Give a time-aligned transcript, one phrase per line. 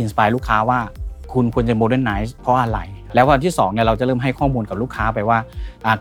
[0.00, 0.80] inspire ลูกค้าว่า
[1.32, 2.78] คุณควรจะ modernize เพราะอะไร
[3.14, 5.38] แล้ววันที่2เนี่ยเราจะเริ่มให้ข้อมูลกับลูกค้าไปว่า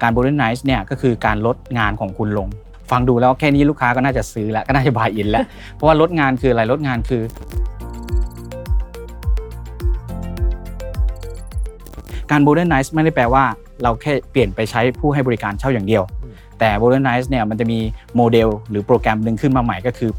[0.01, 2.47] การ modernize เนี่ยก็คือการลดงานของคุณลง
[2.91, 5.43] ฟังดูแล้วแค่นี้ลูกค้าก็น่าจะซื้อแล้วก็น่าจะ buy in แล้ว
[5.75, 7.23] เพราะว่าลดงานคืออะไรลดงานคือ
[12.31, 13.43] การ modernize ไม่ได้แปลว่า
[13.83, 16.03] เราแค่เปลี่ยนไปใช้ผู้ให้บริการเช่าอย่างเดียว
[16.59, 17.79] แต่ modernize เนี่ยมันจะมี
[18.15, 20.11] โมเดลหรือโปรแกรมหนึ่งขึ้นมาใหม่ก็คือ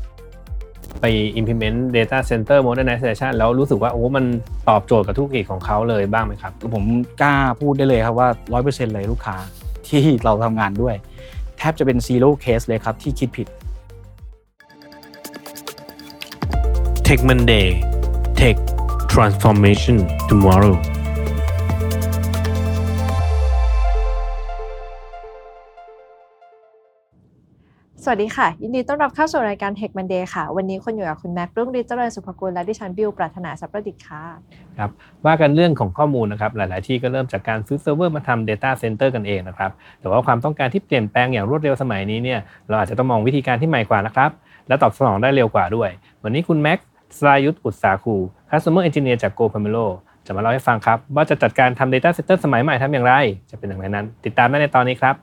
[1.00, 1.04] ไป
[1.40, 4.24] implement data center modernization แล้วรู้สึกว่าโอ้มัน
[4.68, 6.84] ตอบโจทย์กับธุรกิจของเขาเลยบ้างไหมครับ ผม
[7.20, 8.28] กล้าพูดได้เลยครับว่า
[8.60, 9.36] 100%เลยลูกค้า
[9.88, 10.94] ที่เราทำงานด้วย
[11.58, 13.46] แทบจะเป็น zero case เลยครับที่คิดผิด
[17.06, 17.68] Tech Monday
[18.40, 18.56] Tech
[19.12, 19.96] Transformation
[20.28, 20.76] Tomorrow
[28.04, 34.22] สวัสดีค่ะ ยินดีต้อนรับเข้าสู่รายการ Tech Monday ค่ะ วันนี้คุณอยู่กับคุณแม็กรุ่งฤทธิ์เจริญสุภกุลและดิฉันบิวปรารถนาสัพประดิษฐ์ค่ะ
[34.78, 34.90] ครับ
[35.24, 44.30] ว่ากันเรื่องของข้อมูลนะครับหลาย ๆ ที่ก็เริ่มจากการซื้อเซิร์ฟเวอร์มาทำ Data Center กันเองนะครับแต่ว่าความต้องการที่เปลี่ยนแปลงอย่างรวดเร็วสมัยนี้เนี่ยเราอาจจะต้องมองวิธีการที่ใหม่กว่านะครับ
[44.68, 45.90] และตอบสนองได้เร็วกว่าด้วย
[46.22, 46.78] วันนี้คุณแม็ก
[47.16, 48.16] สรายุทธอุตสาคู
[48.50, 49.86] Customer Engineer จาก Go p a m e l o
[50.26, 53.14] จะมาเล่าให้ฟังครับว่าจะจัดการทำ Data Center สมัยใหม่ทำอย่างไร
[53.50, 55.16] จะเป็นอย่างไรนั้น ติดตามได้ในตอนนี้ครับ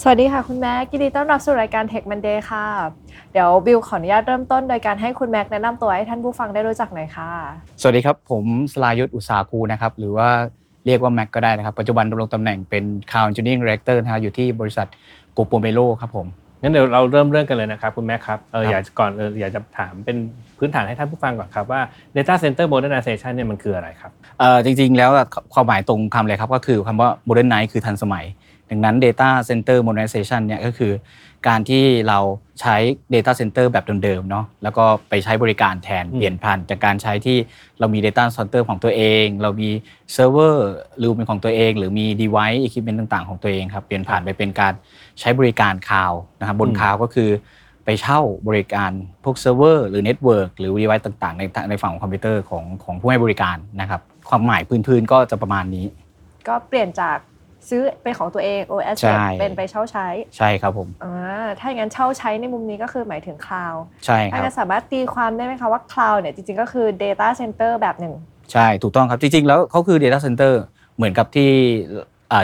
[0.00, 2.66] สวัสดีค่ะคุณแม็กยินดีต้อนรับสู่รายการ Tech Monday ค่ะ
[3.32, 7.30] เดี๋ยวบิวขออนุญาตเริ่มต้นโดยการให้คุณแม็กแนะนำตัวให้ท่านผู้ฟังได้รู้จักหน่อยค่ะ
[7.80, 10.28] สวัสดีครับ ผมสรายุทธอุตสาคูนะครับหรือว่า
[10.86, 14.86] เรียกว่าแม็กก็ได้นะครับ ปัจจุบันดำรงตำแหน่งเป็น Cloud Engineering Director นะครับอยู่ที่บริษัท
[15.32, 16.26] GoPomelo ครับผม
[16.62, 20.16] งั้นเดี๋ยวเราเริ่มเรื่องกันเลยนะครับคุณแม็กครับเอออยากก่อนเอออยากจะถามเป็น
[20.58, 21.80] พื้นฐานให้ท่านผู้ฟังก่อนครับว่า
[22.16, 25.10] Data Center Modernization เนี่ยมันคืออะไรครับเออจริงๆแล้ว
[25.54, 28.24] ความหมายตรงคำเลยครับก็คือคำว่า Modernize คือทันสมัย
[28.70, 30.92] ดังนั้น Data Center Modernization เนี่ยก็คือ
[31.48, 32.18] การที่เรา
[32.60, 32.76] ใช้
[33.14, 37.38] Data Center แบบเดิมๆเนาะแล้วก็ไปใช้บริการแทนเปลี่ยนผ่านจากการใช้ที่
[37.78, 39.70] เรามี Data Center ของตัวเอง เรามี
[40.12, 44.72] เซิร์ฟเวอร์หรือเป็นของตัวเอง หรือมี device equipment ต่างๆ ของตัวเองครับเปลี่ยนผ่านไปเป็นการ
[45.20, 47.30] ใช้บริการคลาวด์นะครับบนคลาวด์ก็คือ
[47.84, 48.90] ไปเช่าบริการ
[49.24, 55.86] พวกเซิร์ฟเวอร์หรือเน็ตเวิร์กหรือ device ต่างๆ ในในฝั่งของคอมพิวเตอร์ของของผู้ให้บริการนะครับ ความหมายพื้นๆก็จะประมาณนี้
[56.48, 57.18] ก็เปลี่ยนจาก
[57.68, 58.96] ซื้อเป็นของตัวเอง OS
[59.40, 60.06] เป็นไปเช่าใช้
[60.36, 68.14] ใช่ครับผมอ่าถ้าอย่างนั้นเช่าใช้ในมุมนี้ก็คือหมายถึงคลาวด์ใช่ครับถ้าสามารถตีความได้ไหมคะว่าคลาวด์เนี่ยจริงๆก็คือ Data Center แบบหนึ่ง
[68.52, 70.52] ใช่ ถูกต้องครับ จริงๆ แล้วเขาคือ Data Center
[70.96, 71.50] เหมือนกับที่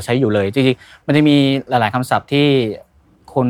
[0.04, 1.36] ใช้อยู่เลย จริงๆ มันจะมี
[1.68, 2.46] หลายๆคำศัพท์ที่
[3.34, 3.48] คน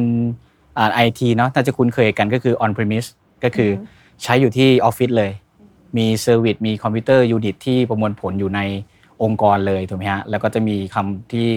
[0.78, 3.08] อ่าไอทีเนาะน่าจะคุ้นเคยกันก็คือ on premise
[3.44, 3.70] ก็คือ
[4.22, 5.30] ใช้อยู่ที่ออฟฟิศเลย
[5.96, 8.60] มี service มีคอมพิวเตอร์ unit ที่ประมวลผลอยู่ใน
[9.22, 11.48] องค์กรเลยถูกไหมฮะแล้วก็จะมีคำที่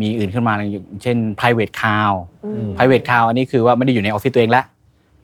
[0.00, 2.18] มีอื่นขึ้นมาอย่างเช่น private cloud
[2.76, 4.64] private cloud อันนี้คือว่าไม่ได้อยู่ในออฟฟิศตัวเองแล้ว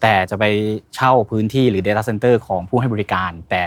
[0.03, 0.45] แต่จะไป
[0.95, 3.63] เช่าพื้นที่หรือ data center ของผู้ให้บริการ แต่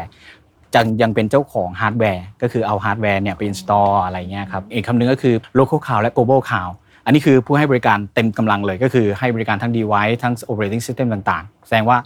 [0.75, 6.73] จังยังเป็นเจ้าของฮาร์ดแวร์ก็คือเอาฮาร์ดแวร์เนี่ยไป install อะไรเงี้ยครับอีกคำนึงก็คือ local cloud และ global cloud
[7.05, 11.97] อันนี้คือผู้ให้บริการเต็มกำลังเลยก็คือให้บริการทั้ง device ทั้ง operating system ต่าง ๆ แสดงว่า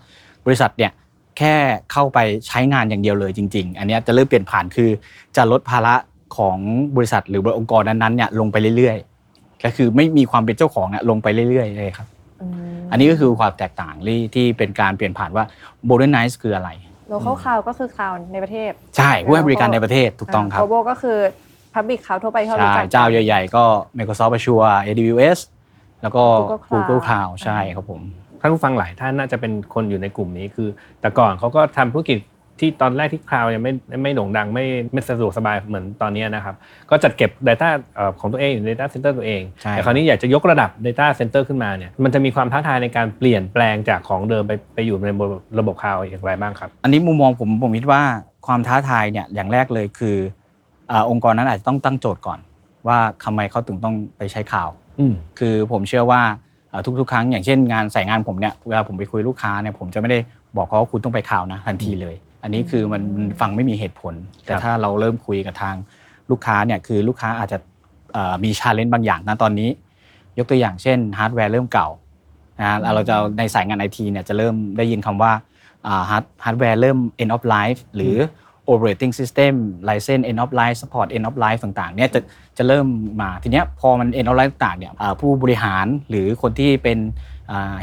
[0.45, 0.91] บริษัทเนี่ย
[1.37, 1.55] แค่
[1.91, 4.89] เข้าไปใช้งานอย่างเดียวเลยจริง ๆ อันนี้จะเริ่มเปลี่ยนผ่านคือ
[5.35, 5.95] จะลดภาระ
[6.37, 6.57] ของ
[6.95, 12.07] บริษัทหรือองค์กรนั้นๆเนี่ยลงไปเรื่อยๆก็คือไม่มีความเป็นเจ้าของเนี่ยลงไปเรื่อยๆเลยครับ
[12.91, 13.95] อันนี้ก็คือความแตกต่าง
[14.33, 15.45] ที่เป็นการเปลี่ยนผ่านว่า
[15.89, 16.69] modernize คืออะไร
[17.09, 21.17] โลเคอลคลาวก็คือคลาวในประเทศ ใช่ผู้ให้บริการในประเทศถูกต้องครับโ g ก็คือ
[21.73, 23.63] Public Cloud ทั่วไปที่เรารู้จักเจ้าใหญ่ ๆ ก็
[23.97, 25.39] Microsoft Azure AWS
[26.01, 26.23] แล้วก็
[26.71, 28.01] Google Cloud ใช่ครับผม
[28.43, 30.69] ท่านผู้ฟังหลายท่านน่าจะเป็นคนอยู่ในกลุ่มนี้คือ
[31.01, 32.19] แต่ก่อนเขาก็ทำธุรกิจ
[32.59, 33.73] ที่ตอนแรกที่คลาวยังไม่
[34.03, 36.55] ไม่โด่งดังไม่ไม่สะดวกสบายเหมือนตอนนี้นะครับ
[36.89, 37.69] ก็จัดเก็บ Data
[38.19, 45.09] ของตัวเองอยู่ใน Data Center ตัวเอง แต่คราวนี้อยากจะยกระดับ Data Center ขึ้นมาเนี่ยมันจะมีความท้าทายในการเปลี่ยนแปลงจากของเดิมไปไปอยู่ใน
[45.59, 48.01] ระบบคลาวอย่างไรบ้างครับ อันนี้มุมมองผมผมคิดว่า
[48.47, 50.17] ความท้าทายเนี่ยอย่างแรกเลยคือ
[51.09, 52.39] องค์กรนั้นอาจจะต้องตั้งโจทย์ก่อน
[52.87, 54.69] ว่าทำไมเขาถึงต้องไปใช้คลาวด์
[55.39, 56.21] คือผมเชื่อว่า
[56.99, 60.19] ทุกๆ ครั้งอย่างเช่นในสายงานผมเนี่ยเวลาผมไปคุยลูกค้าเนี่ยผมจะไม่ได้
[60.57, 63.01] บอกเขาว่าคุณต้องไปคลาวด์นะทันทีเลย อันนี้คือมัน
[63.41, 64.13] ฟังไม่มีเหตุผล
[64.45, 65.75] แต่ถ้าเราเริ่มคุยกับทาง
[66.29, 67.57] ลูกค้าเนี่ยคือลูกค้าอาจจะ
[68.43, 69.69] มี challenge บางอย่างนะตอนนี้
[70.37, 71.87] ยกตัวอย่างเช่นฮาร์ดแวร์เริ่มเก่า
[72.59, 75.31] นะเราจะในสายงานไอทีเนี่ยจะเริ่มได้ยินคำว่า
[76.09, 78.15] ฮาร์ดฮาร์ดแวร์เริ่ม end of life หรือ
[78.71, 79.53] operating system
[79.89, 82.19] license end of life support end of life ต่างๆเนี่ยจะ
[82.57, 82.85] จะเริ่ม
[83.21, 86.97] มาทีเนี้ยพอมัน end of life ต่างเนี่ยผู้บริหารหรือคนที่เป็น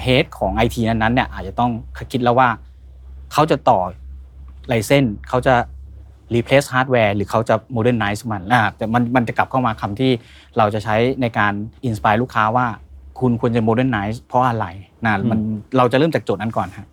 [0.05, 1.71] head ของ IT นั้นๆเนี่ยอาจจะต้อง
[2.13, 2.49] คิดแล้วว่า
[3.33, 3.81] เขาจะต่อ
[4.69, 5.55] license เขาจะ
[6.35, 10.13] replace hardware หรือเขาจะ modernize มันนะแต่มันมันจะกลับเข้ามาคำที่
[10.59, 11.53] เราจะใช้ในการ
[11.89, 12.67] inspire ลูกค้าว่า
[13.21, 14.67] คุณควรจะ modernize เพราะอะไร
[15.05, 15.39] นะมัน
[15.77, 16.89] เราจะเริ่มจากโจทย์นั้นก่อนครับครับ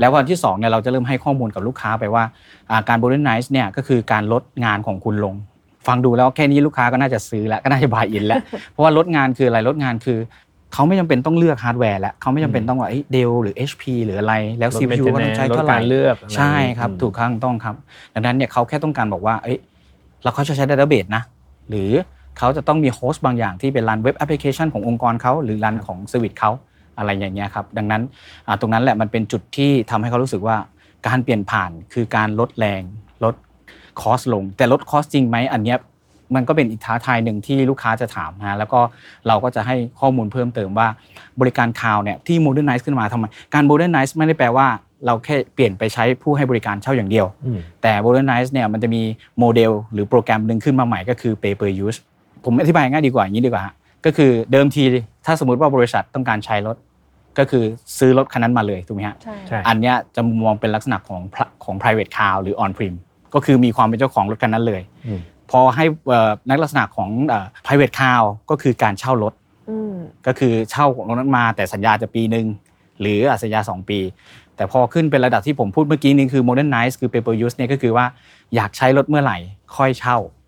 [0.00, 2.24] แล้ววันที่2เนี่ยเราจะเริ่มให้ข้อมูลกับลูกค้าไปว่า
[2.70, 5.34] อ่าการ modernize เนี่ยก็คือการลดงานของคุณลง
[5.86, 8.40] ฟังดูแล้วแค่นี้ลูกค้าก็น่าจะซื้อแล้วก็น่าจะ buy in แล้ว
[8.70, 10.18] เพราะว่าลดงานคืออะไรลดงานคือ
[10.74, 17.74] เขาไม่จำเป็นต้องเลือกฮาร์ดแวร์แล้วเขาไม่จำเป็นต้องว่า Dell หรือ HP หรืออะไรแล้วลด CPU ก็ต้องใช้ maintenance เท่าไหร่ลดการเลือกอะไรใช่ครับอืมถูกข้างต้องครับ
[18.14, 19.58] ดังนั้นเนี่ยเขาแค่ต้องการบอกว่าเอ้ย
[20.22, 21.22] เราเขาจะใช้ database นะ
[21.70, 21.90] หรือ
[22.38, 26.50] เขาจะต้องมี host บางอย่างที่เป็น run web application ขององค์กรเขาหรือ run ของ service เขา
[26.98, 28.02] อะไรอย่างเงี้ยครับดังนั้น
[28.46, 30.56] อ่าตรงนั้นแหละมันเป็นจุดที่ทำให้เขารู้สึกว่า
[31.06, 32.82] การเปลี่ยนผ่านคือการลดแรง
[33.24, 33.34] ลด
[34.00, 35.78] cost ลง แต่ลด cost จริงไหมอันเนี้ย
[36.34, 38.80] มันก็เป็นอีกท้าทายหนึ่งที่ลูกค้าจะถามนะแล้วก็
[39.26, 40.88] เราก็จะให้ข้อมูลเพิ่มเติมว่า
[41.40, 43.24] บริการคลาวด์เนี่ยที่ modernize ขึ้นมาทำไม
[43.54, 44.66] การ modernize ไม่ได้แปลว่า
[45.06, 49.02] เราแค่เปลี่ยนไปใช้ผู้ให้บริการเช่าอย่างเดียวอืมแต่ modernize เนี่ยมันจะมี
[49.38, 51.98] โมเดลหรือโปรแกรมหนึ่งขึ้นมาใหม่ก็คือ pay per use
[52.44, 53.74] ผมอธิบายง่ายดีกว่าอย่างนี้ดีกว่าฮะ
[54.04, 54.82] ก็คือเดิมที
[55.26, 56.76] ถ้าสมมติว่าบริษัทต้องการใช้รถ
[57.38, 57.64] ก็คือ
[57.98, 62.94] ซื้อรถคันนั้นมาเลยถูกไหมฮะใช่ใช่อันเนี้ยจะมองเป็นลักษณะของ pri- ของ private car หรือ on prem
[63.34, 65.20] ก็คือมีความเป็นเจ้าของรถคันนั้นเลยอืม
[65.50, 68.18] พอให้เอ่อนักลักษณะของเอ่อ private car
[68.50, 69.34] ก็คือการเช่ารถ
[69.70, 69.94] อืม
[70.26, 72.46] ก็คือเช่าของรถนั้นมาแต่สัญญาจะปีหนึ่ง
[73.00, 73.98] หรืออะสัญญา 2 ปี
[74.56, 78.06] แต่พอขึ้นเป็นระดับที่ผมพูดเมื่อกี้นี้คือ modernize คือ pay per use เนี่ยก็คือว่า
[78.54, 79.38] อยากใช้รถเมื่อไหร่
[79.76, 80.41] ค่อยเช่าอืม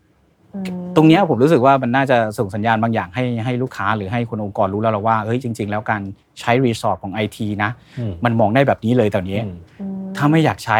[0.97, 6.03] ตรงเนี้ยผมรู้สึกว่ามันน่าจะส่งสัญญาณบางอย่างให้ให้ลูกค้าหรือให้คนองค์กรรู้แล้วเราว่าเฮ้ยจริง ๆ แล้วการ
[6.41, 10.79] ใช้รีสอร์ทของ IT นะอืมมันมองได้แบบนี้เลยตอนนี้อืมอืมถ้าไม่อยากใช้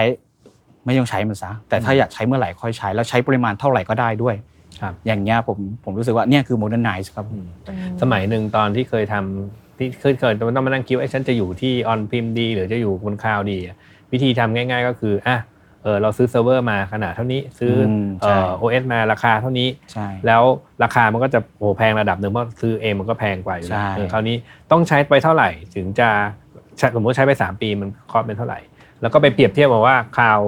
[0.85, 4.35] ไม่ต้องใช้มันซะแต่ถ้าอยากใช้เมื่อไหร่ค่อยใช้แล้วใช้ปริมาณเท่าไหร่ก็ได้ด้วย
[4.81, 13.77] ครับอย่างเงี้ยผมผมรู้สึกว่าเนี่ยคือ modernize ครับอืมอืมสมัยหนึ่งตอนที่เคยทำที่เคยเคยต้องมานั่งคิดว่าเอ้ยฉันจะอยู่ที่ on prem ดี หรือจะอยู่บนคลาวด์ดีอะ
[14.13, 15.37] วิธีทำง่าย ๆ ก็คืออะ
[15.85, 20.43] เออเราซื้อเซิร์ฟเวอร์มาขนาดเท่านี้ซื้ออมเอ่ใช่อ OS มาราคาเท่านี้ใช่แล้ว
[20.83, 24.37] ราคามันก็จะโอ้แพงระดับหนึ่งเพราะซื้อเองมันก็แพงกว่าอยู่แล้วใช่เออคราวนี้
[24.71, 26.09] ต้องใช้ไปเท่าไหร่ถึงจะ
[26.79, 28.59] ใช้สมมติใช้ไป 3 ปีมัน cost เป็นเท่าไหร่
[29.01, 30.41] แล้วก็ไปเปรียบเทียบมาว่าคลาวด์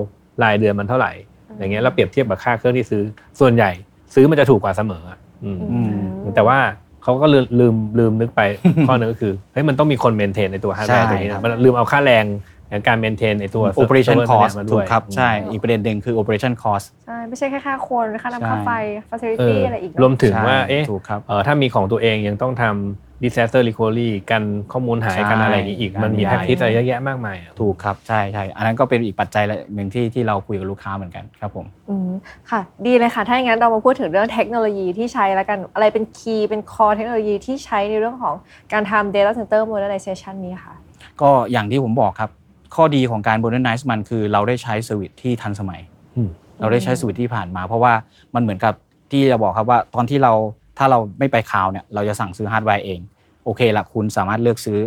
[0.42, 1.12] รายเดือนมันเท่าไหร่
[1.58, 3.02] อย่างเงี้ยแล้วเปรียบเทียบกับค่าเครื่องที่ซื้อ
[3.40, 3.70] ส่วนใหญ่
[4.14, 6.58] ซื้อมันจะถูกกว่าเสมออะอืมอืมแต่ว่า
[7.02, 8.40] เขาก็ลืมลืมลืมนึกไป
[8.88, 12.24] ข้อหนึ่งก็คือเฮ้ยมันต้องมีคน maintain ในตัวฮาร์ดแวร์ใช่ตัวนี้นะครับมันลืมเอาค่าแรง
[12.70, 23.24] ในการ maintain ในตัว operation server cost มาด้วยถูด้กครับ ใช่ อีกประเด็นหนึ่งคือ operation cost ใช่ ไม่ใช่แค่ค่าคนค่าน้ำค่าไฟเอ facility ออะไรอีกรวมถึงใช่ว่าเอ๊ะถูกครับเออถ้ามีของตัวเองยังต้องทำ
[23.24, 24.42] disaster recovery กัน
[24.72, 32.10] ข้อมูลหายกันใช่อะไรอย่างนี้อีก มันมีใช่แพ็กทิสอะไรเยอะแยะมากมายอะถูกครับ ใช่ใช่อันนั้นก็เป็นอีกปัจจัยหนึ่งที่ที่เราคุยกับลูกค้าเหมือนกันครับผมอืม
[32.50, 38.34] ค่ะ ดีเลยค่ะ ถ้าอย่างนั้นเรามาพูดถึงเรื่องเทคโนโลยีที่ใช้แล้วกันอะไรเป็น key เป็น core เทคโนโลยีที่ใช้ในเรื่องของ
[38.72, 40.74] การทำ data center modernization นี้ค่ะ
[41.20, 42.30] ก็อย่างที่ผมบอกครับ
[42.76, 45.80] ข้อดีของการ modernize มันคือเราได้ใช้สวิตที่ทันสมัย
[46.16, 46.28] อืม
[46.60, 47.92] เราได้ใช้สวิตที่ผ่านมา เพราะว่า
[48.34, 48.74] มันเหมือนกับ
[49.10, 50.32] ที่จะบอกครับว่าตอนที่เรา
[50.78, 53.00] ถ้าเราไม่ไปคลาวด์เนี่ยเราจะสั่งซื้อฮาร์ดแวร์เอง
[53.44, 54.78] โอเคละคุณสามารถเลือกซื้อ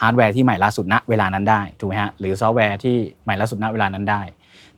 [0.00, 4.20] ฮาร์ดแวร์ที่ใหม่ล่าสุดณเวลานั้นได้ถูกไหมฮะหรือซอฟต์แวร์ที่ใหม่ล่าสุดณเวลานั้นได้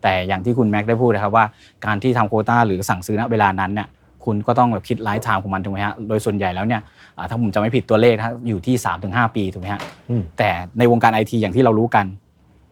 [0.03, 1.45] แต่อย่างที่คุณแม็กได้พูดนะครับว่า
[1.87, 3.89] การที่ทำโควต้าหรือสั่งซื้อณเวลานั้นเนี่ย
[4.25, 6.81] คุณก็ต้องแบบคิด lifetime ของมันถูกไหมฮะ โดยส่วนใหญ่แล้วเนี่ย
[7.17, 8.75] อ่าถ้าผมจำไม่ผิดตัวเลขนะอยู่ที่
[9.07, 9.81] 3-5 ปีถูกไหมฮะ
[10.11, 10.49] อืมแต่
[10.79, 12.07] ในวงการไอทีอย่างที่เรารู้กัน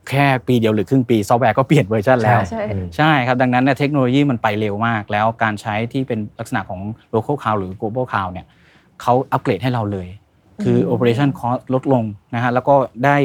[0.09, 6.81] แค่ปีเดียวหรือครึ่งปีซอฟต์แวร์ก็เปลี่ยนเวอร์ชันแล้วใช่อืมใช่ครับดังนั้นเนี่ยเทคโนโลยีมันไปเร็วมาก แล้วการใช้ที่เป็นลักษณะของ
[7.15, 8.47] local cloud หรือ global cloud เนี่ย
[9.03, 10.09] เขาอัปเกรดให้เราเลย
[10.63, 12.05] คืออืม operation cost ลดลง
[12.35, 12.75] นะฮะแล้วก็
[13.05, 13.17] ได้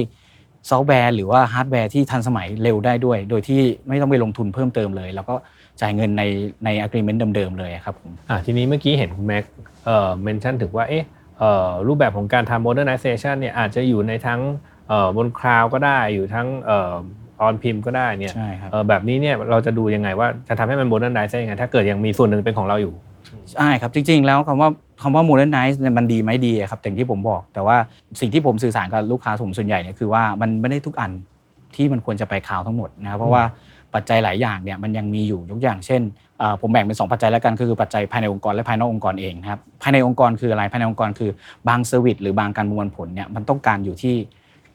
[0.70, 5.36] ซอฟต์แวร์หรือว่าฮาร์ดแวร์ที่ทันสมัยเร็วได้ด้วย โดยที่ไม่ต้องไปลงทุนเพิ่มเติมเลย แล้วก็
[5.82, 6.24] จ่ายเงินใน
[6.66, 9.44] ใน agreement เดิมๆเลยครับผมอะทีนี้เมื่อกี้เห็นคุณแม็ก
[9.86, 11.06] เอ่อเมนชั่นถึงว่าเอ๊ะ
[11.40, 14.75] เอ่อรูปแบบของการทำ modernization เนี่ยอาจจะอยู่ในทั้งเอ่อ
[15.18, 16.94] บนคลาวก็ได้อยู่ทั้งเอ่อ
[17.42, 22.94] ออนพิมก็ได้เนี่ยใช่ครับเอ่อแบบนี้เนี่ยเราจะดูยังไงว่าจะทำให้มัน modernize ได้ยังไง ถ้าเกิดยังมีส่วนหนึ่งเป็นของเราอยู่
[23.54, 24.70] ใช่ครับจริงๆ แล้วคำว่า
[25.02, 27.78] คำว่า modernize เนี่ยมันดีไหมดีอะครับอย่างที่ผมบอก แต่ว่า
[28.22, 31.12] สิ่งที่ผมสื่อสารกับลูกค้าผมส่วนใหญ่เนี่ยคือว่ามันไม่ได้ทุกอัน
[31.76, 33.44] ที่มันควรจะไปคลาวด์ทั้งหมดนะครับเพราะว่า
[33.94, 36.02] ปัจจัยหลายอย่างเนี่ยมันยังมีอยู่ยกอย่างเช่น
[36.40, 41.32] เอ่อผมแบ่งเป็น 2 ปัจจัยแล้วกันคือปัจจัยภายในองค์กรและภายนอกองค์กรเองนะครับภายในองค์กรคืออะไรภายในองค์กรคือ
[41.68, 44.16] บาง service หรือบางการประมวลผลเนี่ยมันต้องการอยู่ที่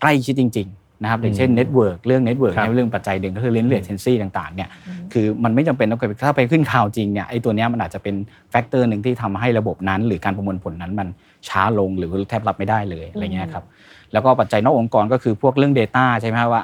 [0.00, 4.68] ใกล้ชิดจริงๆนะครับอย่างเช่น network เรื่อง network ครับในเรื่องปัจจัยหนึ่งก็คือเรื่อง latency ต่างๆเนี่ย
[5.12, 8.14] คือมันไม่จำเป็นต้องไปถ้าไปขึ้นคลาวด์จริงเนี่ยไอ้ตัวเนี้ยมันอาจจะเป็น
[8.50, 11.08] factor หนึ่งที่ทำให้ระบบนั้น หรือการประมวลผลนั้นมัน
[11.48, 13.64] ช้าลงหรือแทบรับไม่ได้เลยอะไรเงี้ยครับ
[14.12, 16.62] แล้วก็ปัจจัยนอกองค์กรก็คือพวกเรื่อง Data ใช่ไหมครับว่า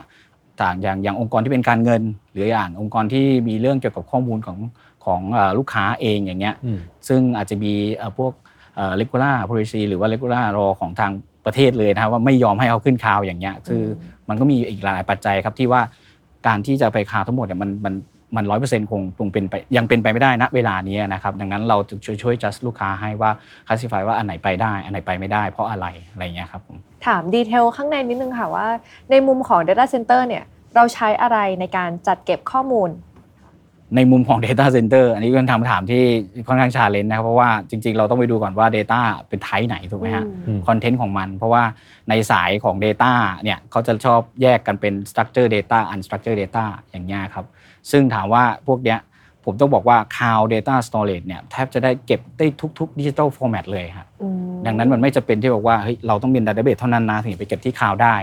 [0.63, 2.03] ต่างอย่างอย่างองค์กรที่เป็นการเงิน
[2.33, 4.59] หรืออย่างองค์กรที่มีเรื่องเกี่ยวกับข้อมูลของ
[5.05, 6.79] ของเอ่อลูกค้าเองอย่างเงี้ยอืม
[7.09, 8.33] ซึ่งอาจจะมีเอ่อพวก
[8.77, 11.13] เอ่อ regular policy หรือว่า regular law ของทาง
[11.47, 13.85] ประเทศเลยนะครับว่าไม่ยอมให้เอาขึ้นข่าวอย่างเงี้ยคือ
[14.29, 15.81] มันก็มีอีกหลายปัจจัยครับที่ว่า
[16.47, 17.95] การที่จะไปข่าวทั้งหมดเนี่ยมันมัน
[18.37, 23.31] มันร้อยเปอร์เซ็นต์คงคงเป็นไปยังเป็นไปไม่ได้นะเวลานี้นะครับดังนั้นเราจะช่วยช่วย just ลูกค้าให้ว่า
[23.67, 26.77] classify ว่าอันไหนไปได้ อันไหนไปไม่ได้ เพราะอะไรอะไรเงี้ยครับผม
[27.07, 28.67] ถาม detail ข้างในนิดนึงค่ะว่า
[29.11, 30.45] ในมุมของ Data Center เนี่ย
[30.77, 32.89] เราใช้อะไรในการจัดเก็บข้อมูล
[33.95, 36.03] ในมุมของ Data Center อันนี้เป็นคำถามที่
[36.47, 41.63] ค่อนข้าง challenge นะครับเพราะว่าจริงๆ เราต้องไปดูก่อนว่า Data เป็น type ไหนถูกไหมฮะอืมคอนเทนต์ของมัน เพราะว่า
[42.09, 43.13] ในสายของ Data
[43.43, 47.45] เนี่ยเขาจะชอบแยกกันเป็น Structure Data Unstructured Data อย่างเงี้ยครับ
[47.91, 48.99] ซึ่งถามว่าพวกเนี้ย
[49.45, 52.47] ผมต้องบอกว่า Cloud Data Storage เนี่ยแทบจะได้เก็บได้
[52.79, 58.17] ทุกๆ Digital Format เลยครับอืมดังนั้นมันไม่จำเป็นที่บอกว่าเฮ้ยเราต้องเป็น database เท่านั้นนะถึงจะไปเก็บที่คลาวด์ได้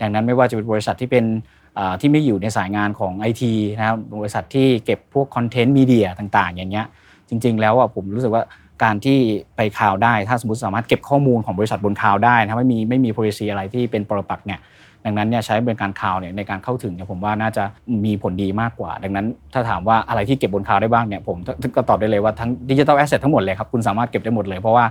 [0.00, 1.59] ดังนั้นไม่ว่าจะเป็นบริษัทที่เป็นเอ่อ
[2.00, 3.42] ที่ไม่อยู่ในสายงานของ IT
[3.78, 6.86] นะครับบริษัทที่เก็บพวกคอนเทนต์ media ต่างๆ อย่างเงี้ย
[7.28, 8.42] จริง ๆ แล้วอะผมรู้สึกว่า
[8.82, 9.18] การที่
[9.56, 14.60] ไปคลาวด์ได้ ถ้าสมมติสามารถเก็บข้อมูลของบริษัทบนคลาวด์ได้นะครับไม่มีไม่มี policy อะไรที่เป็นปรปักษ์เนี่ย
[15.04, 17.64] ดังนั้นเนี่ยใช้บริการคลาวด์เนี่ยในการเข้าถึงเนี่ยผมว่าน่าจะ
[18.04, 21.36] มีผลดีมากกว่า ดังนั้นถ้าถามว่าอะไรที่เก็บบนคลาวด์ได้บ้างเนี่ยผม
[21.76, 24.84] ก็ตอบได้เลยว่าทั้ง digital asset ทั้งหมดเลยครับคุณสามารถเก็บได้หมดเลยเพราะว่า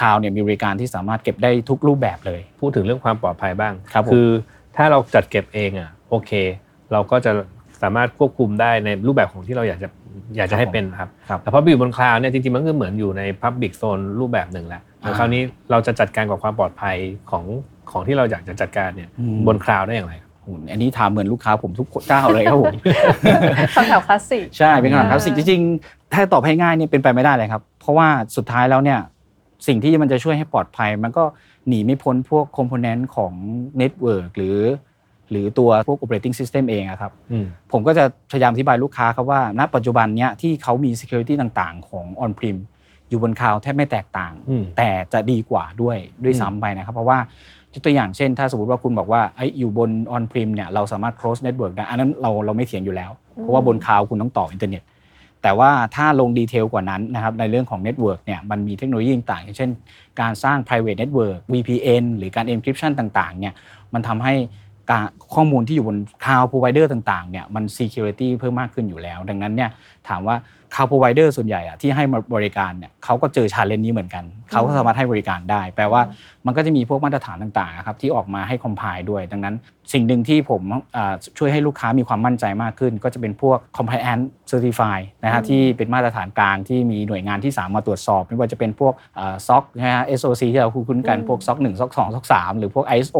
[0.00, 4.28] คลาวด์เนี่ยมีบริการที่สามารถเก็บได้ทุกรูปแบบเลย พูดถึงเรื่องความปลอดภัยบ้างครับผม
[4.76, 6.30] ถ้าเราจัดเก็บเองอะโอเค
[6.92, 7.32] เราก็จะ
[7.82, 9.88] สามารถควบคุมได้ในรูปแบบของที่เราอยากจะ
[10.36, 16.96] อยากจะให้เป็นครับครับแต่พอไปอยู่บนคลาวด์เนี่ยจริงๆมันก็เหมือนอยู่ใน Public Zone รูปแบบหนึ่งแหละแต่อ่าคราวนี้เราจะจัดการกับความปลอดภัย
[17.30, 17.44] ของ
[17.90, 22.74] ของที่เราอยากจะจัดการเนี่ยอืมบนคลาวด์ได้อย่างไรครับโอ้โหอันนี้ถามเหมือนลูกค้าผมทุกเจ้าเลยครับผม
[23.74, 28.98] คำถามคลาสสิกใช่เป็นคำถามอ่าคลาสสิกจริงๆถ้าตอบให้ง่ายเนี่ยเป็นไปไม่ได้เลยครับ เพราะว่าสุดท้ายแล้วเนี่ย
[29.66, 31.24] สิ่งที่มันจะช่วยให้ปลอดภัยมันก็
[31.68, 33.32] หนีไม่พ้นพวก component ของ
[33.78, 34.58] network หรือ
[35.30, 42.56] หรือตัวพวก operating system เองอะครับอืมผมก็จะพยายามอธิบายลูกค้าครับว่า ณ ปัจจุบันเนี้ยที่เขามี security ต่างๆ ของ on prem
[43.08, 47.18] อยู่บนคลาวด์แทบไม่แตกต่างอืมแต่จะดีกว่าด้วยด้วยอืมซ้ำไปนะครับ เพราะว่า
[47.72, 53.10] ยกตัวอย่างเช่น ถ้าสมมติว่าคุณบอกว่าเฮ้ยอยู่บน on prem เนี่ยเราสามารถ close network ได้อันนั้นเราเราไม่เถียงอยู่แล้ว
[53.40, 54.82] เพราะว่าบนคลาวด์คุณต้องต่ออินเทอร์เน็ต
[55.42, 59.70] แต่ว่าถ้าลง detail กว่านั้นนะครับในเรื่องของ network เนี่ยมันมีเทคโนโลยีต่างอย่างเช่น
[60.20, 63.54] การสร้าง private network VPN หรือการ encryption ต่างๆเนี่ย
[63.94, 64.34] มันทำให้
[65.34, 69.70] ข้อมูลที่อยู่บน cloud provider ต่างๆเนี่ยมัน security เพิ่มมากขึ้นอยู่แล้ว ดังนั้นเนี่ย
[70.08, 70.36] ถามว่า
[70.74, 76.02] cloud provider ส่วนใหญ่อะที่ให้มาบริการเนี่ยเขาก็เจอ challenge นี้เหมือนกัน เขาก็สามารถให้บริการได้ แปลว่า
[76.46, 79.54] มันก็จะมีพวกมาตรฐานต่างๆนะครับที่ออกมาให้ compile ด้วย ดังนั้น
[79.92, 80.62] สิ่งหนึ่งที่ผม
[80.96, 88.94] อ่าช่วยให้ลูกค้ามีความมั่นใจมากขึ้น ก็จะเป็นพวก compliance certify นะฮะที่เป็นมาตรฐานกลางที่มีหน่วยงานที่สามมาตรวจสอบ ไม่ว่าจะเป็นพวก
[89.48, 93.18] ซ็อกนะฮะ SOC ที่เราคุ้นๆกันอืมพวกซ็อกหนึ่งซ็อกสองซ็อกสามหรือพวก ISO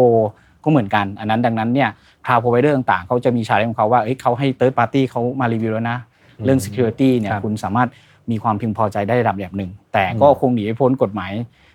[0.64, 1.90] ก็เหมือนกัน อันนั้นดังนั้นเนี่ย
[2.26, 5.98] cloud provider ต่างๆเขาจะมี challenge ของเขาว่าเอ้ยเขาให้ third party เขามารีวิวแล้วนะ
[6.44, 7.88] เรื่อง security เนี่ยครับคุณสามารถ
[8.30, 11.32] มีความพึงพอใจได้ระดับแบบหนึ่ง แต่ก็อืมคงหนีไม่พ้นกฎหมาย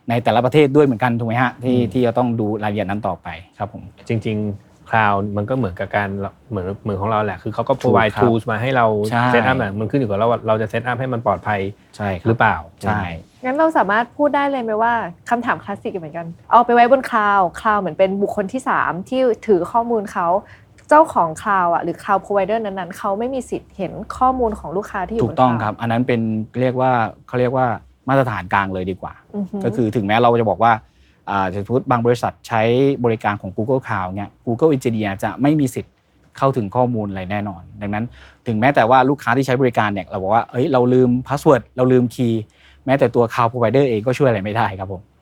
[0.10, 3.28] ในแต่ละประเทศด้วยเหมือนกันถูกไหมฮะที่อืมที่จะต้องดูรายละเอียดนั้นต่อไป
[3.58, 6.10] ครับผมจริงๆคลาวด์มันก็เหมือนกับการ
[6.50, 11.60] เหมือนเหมือนของเราแหละคือเขาก็ provide ถูกครับ tools มาให้เราใช่ setup น่ะมันขึ้นอยู่กับเราว่าเราจะ setup ให้มันปลอดภัย
[11.96, 13.02] ใช่ครับหรือเปล่าใช่
[13.44, 14.94] งั้นเราสามารถพูดได้เลยไหมว่า
[15.30, 20.28] คำถามคลาสสิกเหมือนกัน เอาไปไว้บนคลาวด์คลาวด์เหมือนเป็นบุคคลที่ 3 ที่ถือข้อมูลเขา
[20.63, 26.22] เจ้าของคลาวด์อะหรือ cloud provider นั้นๆเขาไม่มีสิทธิ์เห็นข้อมูลของลูกค้าที่อยู่บนคลาวด์ถูกต้องครับ อันนั้นเป็น
[26.62, 26.92] เรียกว่า
[27.28, 27.66] เขาเรียกว่า
[28.10, 30.72] มาตรฐานกลางเลยดีกว่าอฮึก็คือถึงแม้เราจะบอกว่า
[31.30, 32.62] อ่าสมมติบางบริษัทใช้
[33.06, 35.94] บริการของ Google Cloud เนี่ย Google Engineer จะไม่มีสิทธิ์
[36.38, 38.06] เข้าถึงข้อมูลอะไรแน่นอน ดังนั้น
[38.48, 42.42] ถึงแม้แต่ว่าลูกค้าที่ใช้บริการเนี่ยเราบอกว่าเอ้ยเราลืม password เราลืม key
[42.86, 45.13] แม้แต่ตัว Cloud Provider เองก็ช่วยอะไรไม่ได้ครับผมอืม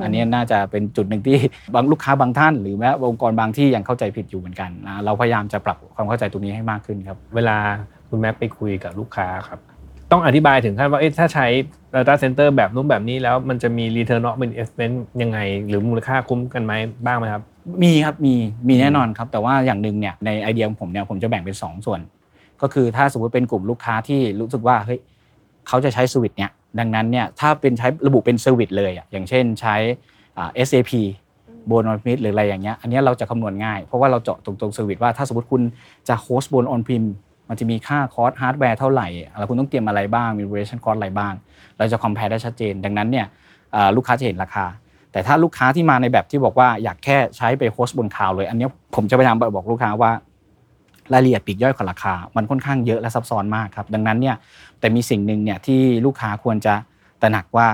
[0.00, 1.36] อืมอันนี้น่าจะเป็นจุดหนึ่งที่
[1.74, 7.56] บางลูกค้าบางท่าน หรือแม้องค์กรบางที่ยังเข้าใจผิดอยู่เหมือนกันนะเราพยายามจะปรับความเข้าใจตรงนี้ให้มากขึ้นครับ เวลา
[8.08, 9.60] คุณแม็กไปคุยกับลูกค้าครับ
[10.12, 11.46] ต้องอธิบายถึงขั้นว่าเอ๊ะถ้าใช้
[11.94, 15.38] data center แบบนู้นแบบนี้แล้วมันจะมี return of investment ยังไง
[15.68, 16.72] หรือมูลค่าคุ้มกันไหม
[17.06, 17.42] บ้างไหมครับ
[17.82, 18.34] มีครับมี
[18.68, 22.00] มีแน่นอนครับ แต่ว่าอย่างหนึ่งเนี่ยในไอเดียของผมเนี่ยผมจะแบ่งเป็น 2 ส่วน
[22.62, 24.98] ก็คือถ้าสมมติเป็นกลุ่มลูกค้าที่รู้สึกว่าเฮ้ย
[25.68, 29.76] เขาจะใช้สวิตเนี่ย ดังนั้นเนี่ยถ้าเป็นใช้ระบุเป็น service เลยอะอย่างเช่นใช้
[30.36, 30.92] อ่า SAP
[31.70, 35.62] บนออนพ m ิ s หรืออะไรอย่างเงี้ยอันเนี้ยเราจะคำนวณง่าย เพราะว่าเราเจาะตรงๆ service ว่าถ้าสมมติคุณ
[36.08, 37.04] จะโฮสต์บนออนพ m ม
[37.48, 39.08] มันจะมีค่าคอร์สฮาร์ดแวร์เท่าไหร่
[39.38, 41.32] แล้วคุณต้องเตรียมอะไรบ้างมี operation cost อะไรบ้าง
[41.78, 43.26] เราจะ compare ได้ชัดเจน ดังนั้นเนี่ย
[43.74, 44.66] อ่าลูกค้าจะเห็นราคา
[45.12, 50.12] แต่ถ้าลูกค้าที่มาในแบบที่บอกว่าอยากแค่ใช้ไป host บนคลาวด์เลย อันเนี้ยผมจะพยายามบอกลูกค้าว่า
[51.12, 54.36] รายละเอียดปลีกย่อยของราคา มันค่อนข้างเยอะและซับซ้อนมากครับ ดังนั้นเนี่ย
[54.80, 56.74] แต่มีสิ่งหนึ่งเนี่ยที่ลูกค้าควรจะ
[57.22, 57.66] ตระหนักว่า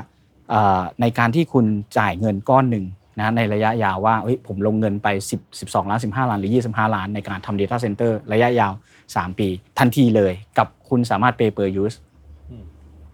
[0.50, 1.66] เอ่อในการที่คุณ
[1.98, 2.84] จ่ายเงินก้อนหนึ่ง
[3.20, 8.72] นะในระยะยาวว่าเฮ้ยผมลงเงินไป 10 12 ล้าน 15 ล้าน หรือ 25 ล้านในการทำ Data Center ระยะยาว
[9.06, 11.96] 3 ปี ทันทีเลยกับคุณสามารถ pay per use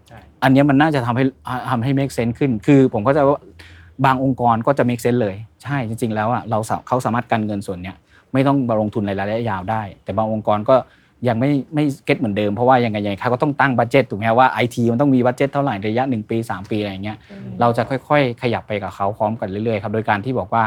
[0.07, 1.23] ใช่อันเนี้ยมันน่าจะทำให้
[1.69, 3.39] ทำให้ make sense ขึ้น คือผมก็จะว่า
[4.05, 7.95] บางองค์กรก็จะ make sense เลย ใช่จริง ๆ แล้วอะเราสาเขาสามารถกันเงินส่วนเนี้ย
[8.33, 10.75] ไม่ต้องมาลงทุนในระยะยาวได้ แต่บางองค์กรก็
[11.27, 17.17] ยังไม่ไม่ get เหมือนเดิมเพราะว่ายังไงยังไงเขาก็ต้องตั้ง budget ถูกไหมว่าไอทีมันต้องมี budget เท่าไหร่ระยะ1ปี3 ปีอะไรอย่างเงี้ย
[17.61, 20.63] เราจะค่อยๆ ขยับไปกับเขาพร้อมกันเรื่อยๆครับโดยการที่บอกว่า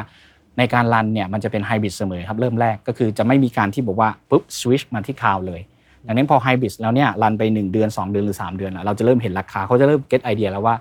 [0.59, 5.61] ในการ run เนี่ยมันจะเป็นไฮบริดเสมอครับเริ่มแรกก็คือจะไม่มีการที่บอกว่าปุ๊บสวิชมาที่คลาวด์เลย
[6.07, 10.75] ดังนั้นพอไฮบริดแล้วเนี่ย run ไป 1 เดือน 2 เดือนหรือ 3 เดือนอะเราจะเริ่มเห็นราคาเขาจะเริ่ม get idea แล้วว่า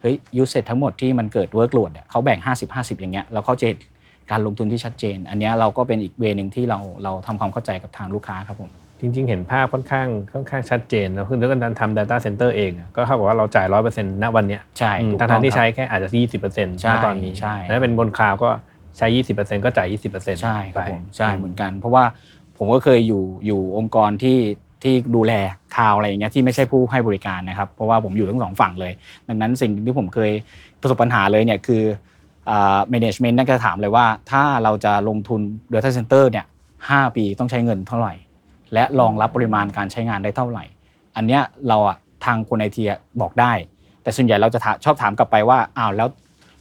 [0.00, 3.78] เฮ้ย usage ทั้งหมดที่มันเกิด workload เนี่ยเขาแบ่ง 50 50 อย่างเงี้ยแล้วเขาจะเห็น
[4.30, 18.48] การลงทุนที่ชัดเจน อันเนี้ยเราก็เป็นอีก way นึงที่เราเราทำความเข้าใจกับทางลูกค้าครับผมจริง ๆ เห็นภาพค่อนข้างค่อนข้างชัดเจนแล้วคือถ้าเกิดการทำ data center เองอะก็เท่ากับว่าเราจ่ายร้อยเปอร์เซ็นต์ณวันเนี้ยใช่อืมถูกต้องทั้งๆที่ครับใช้แค่อาจจะยี่สิบเปอร์เซ็นต์ใช่ตอนนี้ใช่แล้วเป็นบนคลาวด์ก็
[18.98, 22.04] ใช้ยี่สิบเปอร์เซ็นต์ก็จ่ายยี่สิบเปอร์เซ็นต์ใช่ครับผมใช่เหมือนกัน เพราะว่า
[22.58, 24.38] ผมก็เคยอยู่อยู่องค์กรที่
[24.82, 25.32] ที่ดูแล
[25.76, 28.92] คลาวด์อะไรอย่างเงี้ยที่ไม่ใช่ผู้ให้บริการนะครับ เพราะว่าผมอยู่ทั้งสองฝั่งเลย
[29.28, 30.30] ดังนั้นสิ่งที่ผมเคย
[30.80, 31.82] ประสบปัญหาเลยเนี่ยคือ
[32.50, 35.40] อ่า management นั่นก็ถามเลยว่า ถ้าเราจะลงทุน
[35.72, 36.46] data center เนี่ย
[36.88, 38.14] ห้าปีต้องใช้เงินเท่าไหร่
[38.74, 40.64] และรองรับปริมาณการใช้งานได้เท่าไหร่
[41.16, 42.82] อันเนี้ยเราอะทางคนไอที
[43.20, 43.52] บอกได้
[44.02, 46.08] แต่ส่วนใหญ่เราจะชอบถามกลับไปว่าอ้าวแล้ว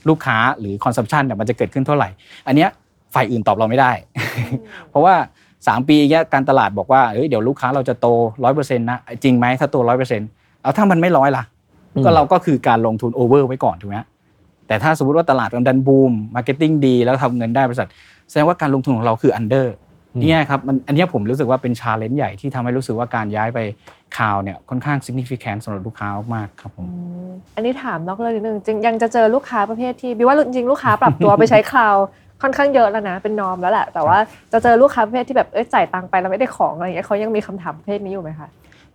[0.09, 2.09] ลูกค้าหรือ consumption เนี่ยมันจะเกิดขึ้นเท่าไหร่
[2.47, 2.69] อันเนี้ย
[3.13, 3.91] ฝ่ายอื่นตอบเราไม่ได้
[4.89, 5.15] เพราะว่า
[5.53, 8.07] 3 ปีเนี้ยการตลาดบอกว่าเฮ้ยเดี๋ยวลูกค้าเราจะโต
[8.43, 10.29] ร้อยเปอร์เซ็นต์นะจริงไหมถ้าโตร้อยเปอร์เซ็นต์
[10.61, 11.43] เอาถ้ามันไม่ร้อยล่ะ
[12.05, 13.97] ก็เราก็คือการลงทุน over ไว้ก่อนถูกไหม
[14.67, 17.89] แต่ถ้าสมมติว่าตลาดมันดัน boom marketing ดี แล้วทำเงินได้บริษัท
[18.29, 19.74] แสดงว่าการลงทุนของเราคือ under
[20.13, 23.60] อืมเนี่ยครับมันอันเนี้ยผมรู้สึกว่าเป็น challenge ใหญ่ที่ทำให้รู้สึกว่าการย้ายไป
[24.17, 26.93] คลาวด์เนี่ยค่อนข้าง significant สำหรับลูกค้ามากครับผมอื
[27.29, 32.03] มอันนี้ถามนอกเรื่องนิดนึงจริงยังจะเจอลูกค้าประเภทที่บิวว่าจริงๆลูกค้าปรับตัวไปใช้คลาวด์
[32.41, 34.17] ค่อนข้างเยอะแล้วนะเป็น norm แล้วแหละแต่ว่า
[34.51, 38.50] จะเจอลูกค้าประเภทที่แบบเอ้ยจ่ายตังค์ไปแล้วไม่ได้ของอะไรอย่างเงี้ยเขายังมีคำถามประเภทนี้อยู่ไหมคะ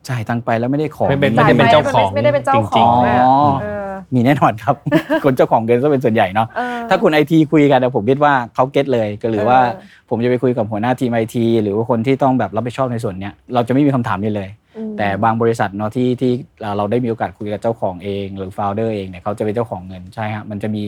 [0.08, 4.76] จ่ายตังค์ไปแล้วไม่ได้ของไม่เป็นจ่ายไม่ได้เป็นเจ้าของไม่ได้เป็นเจ้าของจริงๆอะอ๋อเออมีแน่นอนครับ
[5.24, 16.32] คนเจ้าของเงินก็เป็นส่วนใหญ่เนาะเออถ้าคุณไอทีคุยกันเนี่ยผมคิดว่าเขา get เลยก็หรือว่าเออผมจะไปคุยกับหัวหน้าทีมไอทีหรือว่าคนที่ต้องแบบรับผิดชอบในส่วนเนี้ยเราจะไม่มีคำถามนี้เลยอืมแต่บางบริษัทเนาะที่ที่
[16.76, 20.82] เราได้มีโอกาสคุยกับเจ้าของเอง หรือ founder เองเนี่ยเขาจะเป็นเจ้าของเงินใช่ครับมันจะมี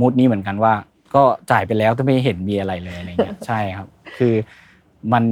[0.00, 0.72] mood นี้เหมือนกันว่า
[1.14, 4.34] ก็จ่ายไปแล้วแต่ไม่เห็นมีอะไรเลยอะไรเงี้ยใช่ครับ คือ
[5.12, 5.24] มัน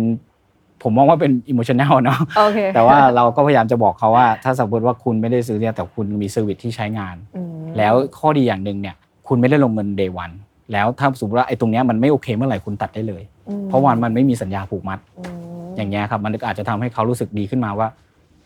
[0.83, 8.95] ผมมองว่าเป็น emotional เนาะโอเคแต่ว่าเราก็พยายามจะบอกเขาว่า ถ้าสมมติว่าคุณไม่ได้ซื้อเนี่ยแต่คุณมี service ที่ใช้งานอืมแล้วข้อดีอย่างหนึ่งเนี่ย
[9.29, 10.31] คุณไม่ได้ลงเงิน day one
[10.73, 15.37] แล้วถ้าสมมติว่าไอ้ตรงเนี้ยมันไม่โอเคเมื่อไหร่คุณตัดได้เลยอืมเพราะว่ามันไม่มีสัญญาผูกมัดอืม
[15.77, 17.89] อย่างเงี้ยครับมันอาจจะทำให้เขารู้สึกดีขึ้นมาว่า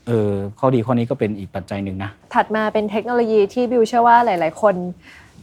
[0.07, 4.75] เออข้อดีข้อนี้ก็เป็นอีกปัจจัยหนึ่งนะถัดมาเป็นเทคโนโลยีที่บิวเชื่อว่าหลาย ๆ คน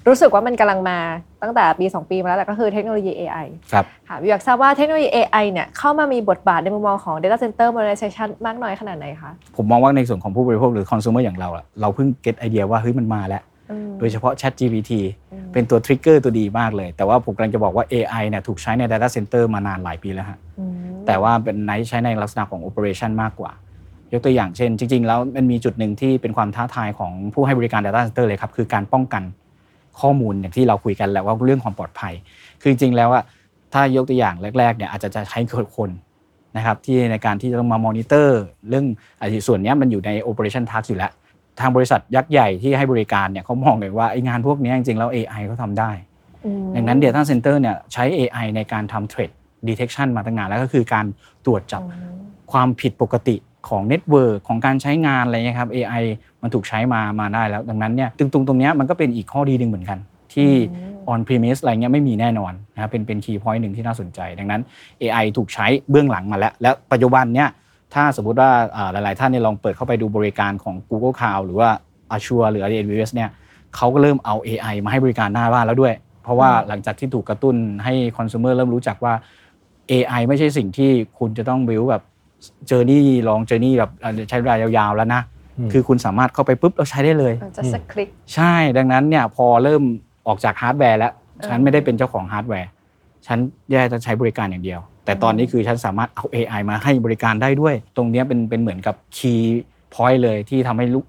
[0.08, 0.98] รู้สึกว่ามันกำลังมา
[1.44, 13.42] ตั้งแต่ปี 2 ปีมาแล้วแหละก็คือเทคโนโลยี AI ครับค่ะบิวอยากทราบว่าเทคโนโลยี AI เนี่ยเข้ามามีบทบาทในมุมมองของ Data Center Modernization มากน้อยขนาดไหนคะ ผมมองว่าในส่วนของผู้บริโภคหรือคอน sumer อย่างเราอะเราเพิ่งเก็ตไอเดียว่าเฮ้ยมันมาแล้ว
[13.72, 14.92] อืมโดยเฉพาะ Chat GPT
[15.32, 20.74] อืมเป็นตัวทริกเกอร์ตัวดีมากเลย แต่ว่าผมกำลังจะบอกว่า AI เนี่ยถูกใช้ใน Data Center มานานหลายปีแล้วฮะอืม
[21.08, 23.52] แต่ว่าเป็นในใช้ในลักษณะของ operation มากกว่า
[24.14, 29.24] ยกตัวอย่างเช่น จริง ๆ แล้วมันมีจุดหนึ่งที่เป็นความท้าทายของผู้ให้บริการ Data Center เลยครับ คือการป้องกัน
[30.02, 32.14] ข้อมูลอย่างที่เราคุยกันแหล้วว่าเรื่องความปลอดภัย
[32.62, 33.24] คือจริงๆแล้วอะ
[33.74, 35.40] ถ้ายกตัวอย่างแรกๆเนี่ยอาจจะใช้
[35.78, 35.90] คน
[36.58, 38.86] นะครับที่ในการที่จะต้องมามอนิเตอร์ เรื่อง
[39.20, 41.12] ไอ้ส่วนเนี้ยมันอยู่ใน operation task อยู่แล้ว
[41.60, 45.92] ทางบริษัทยักษ์ใหญ่ที่ให้บริการเนี่ยเขามองเลยว่าไอ้งานพวกเนี้ยจริงๆแล้ว AI เขาทำได้
[46.46, 49.32] อืมดังนั้น Data Center เนี่ยใช้ AI ในการทำ Threat
[49.68, 51.06] Detection มาตั้งนานแล้วก็คือการ
[51.46, 52.18] ตรวจจับอืม
[52.52, 53.36] ความผิดปกติ
[53.70, 56.04] ของ network ของการใช้งานอะไรเงี้ยครับ AI
[56.42, 59.98] มันถูกใช้มามาได้แล้ว ดังนั้นเนี่ยตรงตรงตรงเนี้ยมันก็เป็นอีกข้อดีหนึ่งเหมือนกัน
[60.34, 64.62] ที่อืม on premise อะไรเงี้ยไม่มีแน่นอนนะครับเป็นเป็น key point หนึ่งที่น่าสนใจ ดังนั้น
[65.02, 67.50] AI ถูกใช้เบื้องหลังมาแล้ว และปัจจุบันเนี่ย
[67.94, 71.70] ถ้าสมมติว่าอ่าหลาย ๆ ท่านเนี่ยลองเปิดเข้าไปดูบริการของ Google Cloud หรือว่า
[72.16, 73.30] Azure หรือ AWS เนี่ย
[73.76, 75.94] เขาก็เริ่มเอา AI มาให้บริการหน้าบ้านแล้วด้วย
[76.24, 79.14] เพราะว่าหลังจากที่ถูกกระตุ้นให้ consumer เริ่มรู้จักว่า
[79.92, 80.90] AI ไม่ใช่สิ่งที่
[81.20, 82.04] คุณจะต้อง build แบบ
[82.68, 85.22] journey long journey แบบอ่าใช้เวลายาวๆแล้วนะ
[85.58, 89.84] อืมคือคุณสามารถเข้าไปปุ๊บแล้วใช้ได้เลย just click ใช่ดังนั้นเนี่ยพอเริ่ม
[90.28, 92.70] ออกจากฮาร์ดแวร์แล้วเออฉันไม่ได้เป็นเจ้าของฮาร์ดแวร์
[93.28, 93.38] ฉัน
[93.72, 101.06] แค่จะใช้บริการอย่างเดียว แต่ตอนนี้คือฉันสามารถเอา AI มาให้บริการได้ด้วย ตรงเนี้ยเป็นเป็นเหมือนกับ key point เลยที่ทำให้ลูก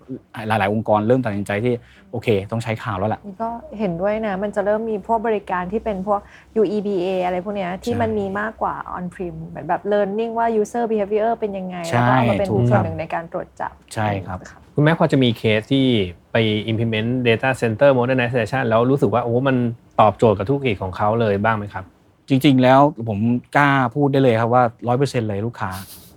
[0.48, 1.74] หลาย ๆ องค์กรเริ่มตัดสินใจที่
[2.12, 6.20] โอเค ต้องใช้ข่าวแล้วล่ะนี่ก็เห็นด้วยนะ มันจะเริ่มมีพวกบริการที่เป็นพวก
[6.60, 14.38] UEBA อะไรพวกเนี้ยที่ใช่มันมีมากกว่า on-prem เหมือนแบบ learning ว่า user behavior เป็นยังไงใช่แล้วก็เอามาเป็นถูกส่ครัวนบหนึ่งในการตรวจจับ ใช่ครับ
[14.74, 15.86] คุณแม่พอจะมีเคสที่
[16.32, 16.36] ไป
[16.70, 19.56] implement data center modernization แล้วรู้สึกว่าโอ้มัน
[20.00, 21.84] ตอบโจทย์กับธุรกิจของเขาเลยบ้างไหมครับ
[22.28, 23.18] จริงๆ แล้วผม
[23.56, 24.64] กล้าพูดได้เลยครับว่า
[24.96, 25.70] 100%เลยลูกค้า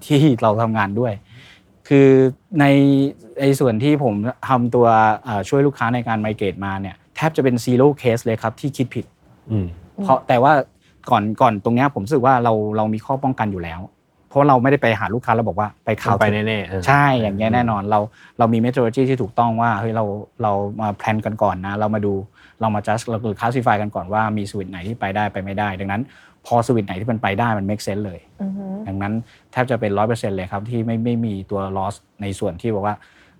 [0.06, 1.14] ที่เราทำงานด้วย
[1.94, 2.10] คือ
[2.60, 2.66] ใน
[3.42, 4.14] ในส่วนที่ผม
[4.50, 4.88] ทำตัว
[5.24, 9.06] เอ่อช่วยลูกค้าในการ migrate มาเนี่ยแทบจะเป็น zero case เลยครับที่คิดผิด
[9.52, 9.66] อืม
[10.04, 10.54] เพราะแต่ว่า
[11.12, 13.80] ก่อนก่อนตรงเนี้ยผมรู้สึกว่าเราเรามีข้อป้องกันอยู่แล้ว
[14.28, 18.00] เพราะเราไม่ได้ไปหาลูกค้าแล้วบอกว่าไปคลาวด์ไปแน่ๆเออใช่อย่างเงี้ยแน่นอนเรา
[18.40, 20.04] เรามี methodology ที่ถูกต้องว่าเฮ้ยเรา
[20.44, 20.52] เรา
[20.82, 22.14] มา plan กันก่อนนะ เรามาดู
[22.62, 26.02] เรามา just เราคือ classify กันก่อนว่ามีสวิตไหนที่ไปได้ไปไม่ได้ ดังนั้น
[26.46, 29.14] พอสวิตไหนที่มันไปได้มัน make sense เลยอือฮึดังนั้น
[29.52, 32.96] แทบจะเป็นร้อยเปอร์เซ็นต์เลยครับที่ไม่ไม่มีตัว loss ในส่วนที่บอกว่า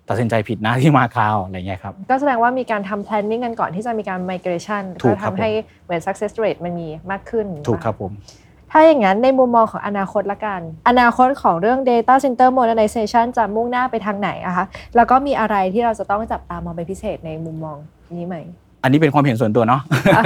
[0.08, 5.50] ตัดสินใจผิดนะที่มาคราวอะไรเงี้ยครับ ก็แสดงว่ามีการทำ planning กันก่อนที่จะมีการ migration ถูก็กครับทำให้
[5.84, 8.12] เหมือน success rate มันมีมากขึ้น ถูกครับผม
[8.74, 14.64] ถ้าอย่างนั้นในมุมมองของอนาคตละกัน อนาคตของเรื่อง data center modernization จะมุ่งหน้าไปทางไหนอะคะ
[14.96, 17.76] แล้วก็มีอะไรที่เราจะต้องจับตามองเป็นพิเศษในมุมมอง
[18.18, 18.36] นี้ไหม
[18.82, 19.80] อันนี้เป็นความเห็นส่วนตัวเนาะ
[20.14, 20.22] ค่ะ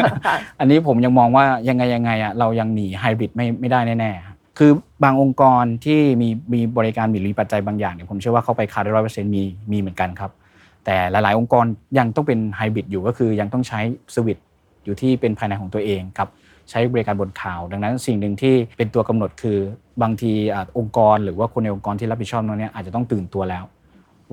[0.61, 4.71] อันนี้ผมยังมองว่ายังไงยังไงอะเรายังหนีไฮบริดไม่ไม่ได้แน่ๆคือ
[5.05, 9.43] บางองค์กรที่มีมีบริการมีหรือมีปัจจัยบางอย่างเนี่ยผมเชื่อว่าเข้าไปคาร์ดร้อยเปอร์เซ็นต์มี
[9.73, 10.31] มีเหมือนกันครับ
[10.85, 11.65] แต่หลาย ๆ องค์กร
[11.99, 13.81] ยังต้องเป็นไฮบริดอยู่ก็คือยังต้องใช้
[14.15, 14.39] สวิต
[14.85, 16.29] อยู่ที่เป็นภายในของตัวเองครับ
[16.71, 19.59] ใช้บริการบนข่าว ดังนั้นสิ่งหนึ่งที่เป็นตัวกำหนดคือ
[20.03, 23.65] บางทีอะองค์กร หรือว่าคนในองค์กรที่รับผิดชอบตรงเนี้ยอาจจะต้องตื่นตัวแล้ว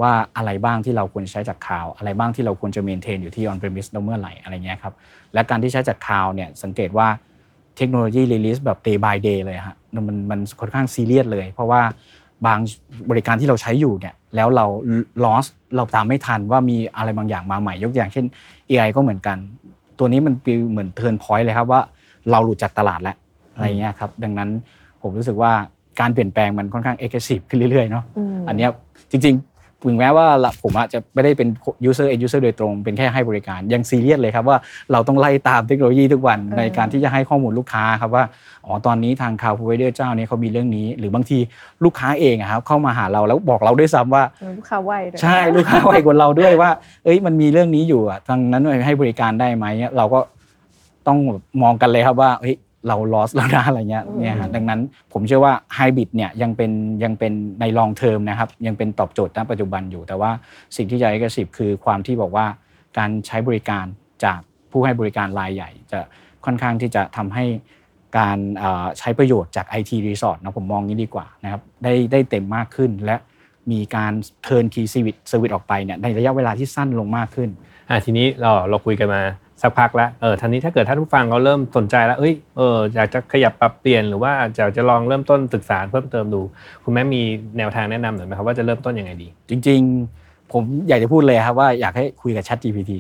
[0.02, 4.94] ว่าอะไรบ้างที่เราควรใช้จากข่าว อะไรบ้างที่เราควรจะเมนเทนอยู่ที่ on premise แล้วเมื่อไหร่อะไรเงี้ยครับ
[5.34, 7.08] และการที่ใช้จากข่าวเนี่ยสังเกตว่า
[7.78, 9.76] เทคโนโลยี release แบบ day by day เลยฮะ
[10.08, 11.82] มันมันค่อนข้างซีเรียสเลย เพราะว่า
[12.46, 12.60] บาง
[13.10, 14.66] บริการที่เราใช้อยู่เนี่ยแล้วเรา
[15.24, 18.26] loss เราตามไม่ทันว่ามีอะไรบางอย่างมาใหม่ยกตัวอย่างเช่น
[18.70, 19.38] AI ก็เหมือนกัน
[20.00, 21.82] ตัวนี้มันเป็นเหมือน turn point เลยครับว่า
[22.32, 23.16] เราหลุดจากตลาดแล้ว
[23.54, 24.50] อะไรเงี้ยครับดังนั้น
[25.02, 25.52] ผมรู้สึกว่า
[26.00, 28.04] การเปลี่ยนแปลงมันค่อนข้าง aggressive ขึ้นเรื่อยๆเนาะ
[28.36, 28.70] มอันเนี้ย
[29.12, 29.53] จริงๆ
[29.86, 31.48] ถึงแม้ว่าละผมอาจจะไม่ได้เป็น
[31.90, 34.58] user end user โดยตรง เป็นแค่ให้บริการ ยังซีเรียสเลยครับว่า
[34.92, 38.24] เราต้องไล่ตามเทคโนโลยีทุกวันเออในการที่จะให้ข้อมูลลูกค้าครับว่า
[38.66, 41.38] อ๋อตอนนี้ทาง cloud provider เจ้านี้เขามีเรื่องนี้ หรือบางที
[41.84, 44.24] ลูกค้าเองอะครับเข้ามาหาเราแล้วบอกเราด้วยซ้ำว่า
[44.58, 46.70] ลูกค้าไวด้วยใช่ลูกค้าไวกว่าเราด้วยว่า
[47.06, 49.66] เอ้ยมันมีเรื่องนี้อยู่อะทางนั้นให้บริการได้ไหม
[49.98, 50.20] เราก็
[51.08, 51.18] ต้อง
[51.62, 52.56] มองกันเลยครับว่าเฮ้ย
[52.88, 54.80] เรา loss แล้วนะอะไรเงี้ยเนี่ยฮะดังนั้น
[55.14, 56.72] ผมเชื่อว่าไฮบริดเนี่ยยังเป็น
[57.04, 60.32] ยังเป็นใน long term นะครับยังเป็นตอบโจทย์ณปัจจุบันอยู่ แต่ว่า
[60.76, 62.46] สิ่งที่จะ aggressive คือความที่บอกว่า
[62.98, 63.86] การใช้บริการ
[64.24, 64.40] จาก
[64.72, 66.00] ผู้ให้บริการรายใหญ่ จะ
[66.46, 67.46] ค่อนข้างที่จะทำให้
[68.18, 73.16] การเอ่อใช้ประโยชน์จาก IT Resort นะผมมองนี้ดีกว่านะครับได้ได้เต็มมากขึ้นและ
[73.72, 77.50] มีการเทิร์นคีย์สวิตสวิตออกไปเนี่ยในระยะเวลาที่สั้นลงมากขึ้น
[77.90, 79.22] อะทีนี้เราเราคุยกันมา
[79.62, 86.42] สักพักแล้วเออทีนี้ถ้าเกิดท่านผู้ฟังเขาเริ่มสนใจแล้วเอ้ยเอออยากจะขยับปรับเปลี่ยนหรือว่าอยากจะลองเริ่มต้นศึกษาเพิ่มเติมดู
[86.84, 87.22] คุณแม่มี
[87.58, 89.82] แนวทางแนะนำหน่อยไหมครับว่าจะเริ่มต้นยังไงดี จริง
[90.18, 92.92] ๆ ผมอยากจะพูดเลยครับว่าอยากให้คุยกับ Chat GPT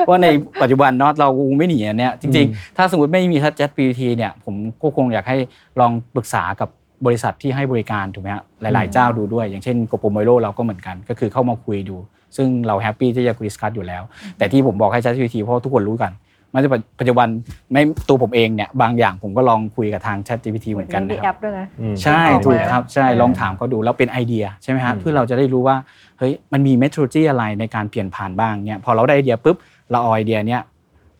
[0.00, 0.26] เพราะใน
[0.62, 5.38] ปัจจุบันเนาะเราไม่หนีอันเนี้ยจริง ๆ ถ้าสมมติไม่มี Chat GPT เนี่ยผมก็คงอยากให้
[5.80, 6.68] ลองปรึกษากับ
[7.06, 11.96] บริษัทที่ให้บริการถูกไหมฮะหลาย ๆ เจ้าดูด้วย อย่างเช่นโกโปโมโรเราก็เหมือนกัน ก็คือเข้ามาคุยดู
[12.36, 14.02] ซึ่งเรา happy ที่จะ discuss อยู่แล้ว
[14.38, 16.12] แต่ที่ผมบอกให้ Chat GPT เพราะทุกคนรู้กัน
[16.54, 17.28] มันจะปัจจุบัน
[17.72, 25.76] ไม่ตัวผมเองเนี่ยบางอย่างผมก็ลองคุยกับทาง Chat GPT เหมือนกันมีนะคแอรับปด้วยนะอืมใช่ออกมาถูกครับใช่เออลองถามเขาดูแล้วเป็นไอเดียใช่ไหมฮะอืมเพื่อเราจะได้รู้ว่า
[26.18, 29.56] เฮ้ยมันมีเมทร o จีอะไรในการเปลี่ยนผ่านบ้างเนี่ยพอเราได้ไอเดียปุ๊บ
[29.90, 30.62] เราเอาไอเดียเนี้ย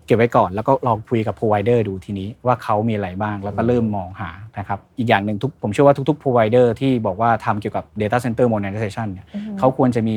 [0.06, 10.16] เก็บไว้ก่อนแล้วก็ลองคุยกับ provider ดูทีนี้ว่าเขามีอะไรบ้างแล้วก็เริ่มมองหานะครับอีกอย่างหนึ่งทุกผมเชื่อว่าทุกๆ provider ที่บอกว่าทำเกี่ยวกับ data center modernization เนี่ยอือฮึเขาควรจะมี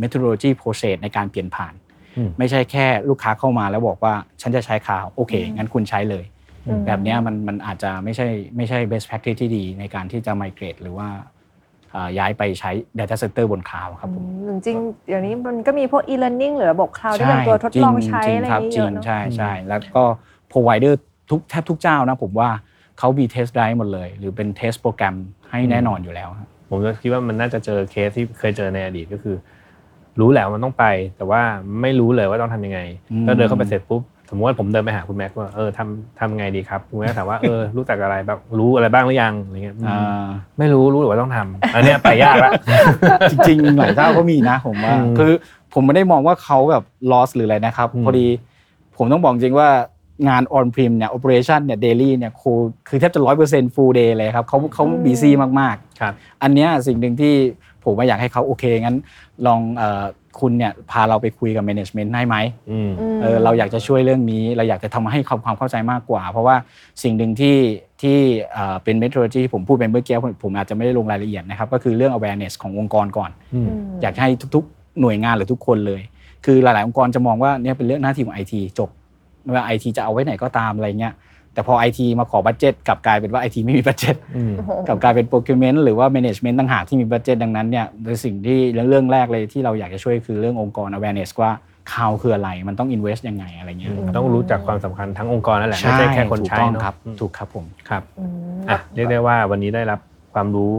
[0.00, 1.74] methodology process ในการเปลี่ยนผ่าน
[2.16, 6.24] อืมไม่ใช่แค่ลูกค้าเข้ามาแล้วบอกว่าฉันจะใช้ cloud โอเคอืมงั้นคุณใช้เลย
[6.66, 11.08] อืมแบบเนี้ยมันมันอาจจะไม่ใช่ไม่ใช่ best practice ที่ดีในการที่จะ migrate หรือว่า
[11.92, 20.02] เอ่อย้ายไปใช้ data center บน cloud ครับผมอืมจริงๆเดี๋ยวนี้มันก็มีพวก e-learning หรือระบบคลาวด์ที่เป็นตัวทดลองใช้จริอะไรคอรัย่างจเงี้ริยงเยอะเนอะใช่ใช่แล้วก็
[20.52, 20.94] provider
[21.30, 22.50] ทุกแทบทุกเจ้านะผมว่า
[22.98, 25.16] เขามี test drive หมดเลย หรือเป็น test โปรแกรม
[25.50, 29.36] ให้แน่นอนอยู่แล้วครับผมก็คิดว่ามันน่าจะเจอเคสที่เคยเจอในอดีตก็คือ
[30.20, 30.84] รู้แหละว่ามันต้องไป
[31.16, 31.40] แต่ว่า
[31.82, 32.80] ไม่รู้เลยว่าต้องทำยังไง
[33.12, 40.26] อืมก็เดินเข้าไปเสร็จปุ๊บสมมติว่าผมเดินไปหาคุณแม็กซ์ว่าเออทำทำไงดีครับคุณแม็กซ์ถามว่าเออรู้จักอะไรแบบรู้อะไรบ้างหรือยังอะไรเงี้ยอืมอ่า
[40.58, 42.52] ไม่รู้รู้หรือว่าต้องทำอันเนี้ยไปยากละ
[43.30, 45.32] จริงๆหลายเจ้าก็มีนะผมว่าอืมคือ
[45.74, 48.26] ผมไม่ได้มองว่าเขาแบบ loss หรืออะไรนะครับอืมพอดี
[48.96, 49.68] ผมต้องบอกจริงว่า
[50.28, 57.34] งาน on prem เนี่ย operation เนี่ย daily เนี่ยคือคือแทบจะร้อยเปอร์เซ็นต์ full day เลยครับเขาเขาอืม busy มากครับๆอันเนี้ยสิ่งหนึ่งที่
[57.84, 58.96] ผมว่าอยากให้เขาโอเคงั้น
[59.46, 60.04] ลองเอ่อ
[60.40, 62.36] คุณเนี่ยพาเราไปคุยกับ management ได้ไหม
[62.70, 66.56] อืมมเออเราอยากจะช่วยเรื่องนี้ เราอยากจะทำให้ความความเข้าใจมากกว่า เพราะว่า
[67.02, 67.56] สิ่งหนึ่งที่
[68.02, 68.18] ที่
[68.52, 76.02] เอ่อเป็น methodology ที่ผมพูดไปเมื่อกี้ผมผมอาจจะไม่ได้ลงรายละเอียดนะครับ ก็คือเรื่อง awareness ขององค์กรก่อนอืมอืมอยากให้ทุกๆ หน่วยงานหรือทุกคนเลย
[76.44, 78.90] คือหลาย ๆ องค์กรจะมองว่าเนี่ยเป็นเรื่องหน้าที่ของไอทีจบ
[79.42, 81.14] ไม่ว่าไอทีจะเอาไว้ไหนก็ตามอะไรเงี้ย
[81.54, 87.36] แต่พอไอทีมาขอ budget กลับกลายเป็นว่าไอทีไม่มี budgetอืมโอ้โหกลับกลายเป็นโปร u r e m e n t หรือว่า management ต่างหากที่มี budget
[87.42, 91.50] ดังนั้นเนี่ยในสิ่งที่เรื่องเรื่องแรกเลยที่เราอยากจะช่วยคือเรื่ององค์กร awareness ว่า
[91.92, 100.00] ข่าวคืออะไรมันต้อง invest ยังไงอะไรเงี้ยต้องรู้จักความสำคัญทั้งองค์กรนั่นแหละไม่ใช่แค่คนถูกใช้ต้องเนอะครับอืมถูกครับผมครับอืมอะเรียกได้ว่าวันนี้ได้รับ
[100.34, 100.72] ความรู้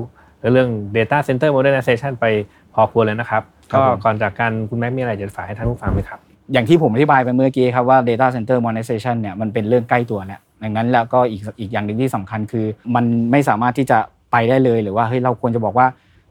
[0.54, 2.26] เรื่อง data center modernization ไป
[2.74, 6.20] พอควรเลยนะครับครับก็ผมก่อนจากกันคุณแม็กมีอะไรจะฝากให้ท่านผู้ฟังไหมครับ
[6.54, 13.98] อย่างที่ผมอธิบายไปเมื่อกี้ครับว่า data center monetization เนี่ยมันเป็นเรื่องใกล้ตัวแล้ว ดังนั้นแล้วก็อีกอีกอย่างหนึ่งที่สำคัญคือ มันไม่สามารถที่จะ
[14.32, 15.88] ไปได้เลยหรือว่าเฮ้ยเราควรจะบอกว่า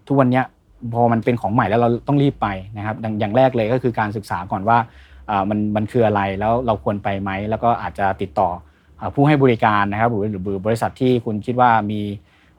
[0.06, 0.42] ทุกวันนี้
[0.94, 4.78] พอมันเป็นของใหม่แล้วเราต้องรีบไปนะครับอย่างแรกเลยก็คือการศึกษาก่อนว่า
[5.50, 8.48] มันมันคืออะไรแล้วเราควรไปไหมแล้วก็อาจจะติดต่อ
[9.14, 12.00] ผู้ให้บริการนะครับหรือหรือบริษัทที่คุณคิดว่ามี